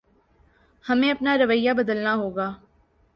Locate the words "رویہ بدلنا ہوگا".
1.37-2.51